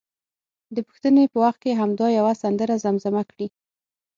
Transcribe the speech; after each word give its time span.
د 0.75 0.77
پوښتنې 0.87 1.23
په 1.31 1.37
وخت 1.43 1.59
کې 1.63 1.79
همدا 1.81 2.07
یوه 2.19 2.33
سندره 2.41 2.75
زمزمه 2.85 3.23
کړي. 3.31 3.47